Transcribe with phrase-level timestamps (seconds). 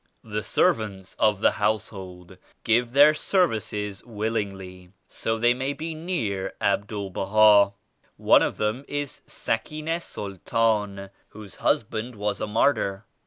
[0.23, 7.11] The servants of the Household give their services willingly, so they may be near Abdul
[7.11, 7.73] Baha.
[8.17, 13.05] One of them is Sakrina Sultana, whose husband was a martyr.